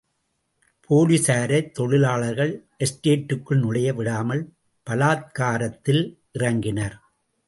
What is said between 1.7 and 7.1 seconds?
தொழிலாளர்கள் எஸ்டேட்டுக்குள் நுழைய விடாமல் பலாத்காரத்தில் இறங்கினர்.